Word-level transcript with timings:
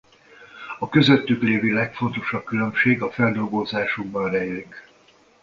A 0.79 0.89
közöttük 0.89 1.41
lévő 1.41 1.73
legfontosabb 1.73 2.43
különbség 2.43 3.01
a 3.01 3.11
feldolgozásukban 3.11 4.29
rejlik. 4.29 4.87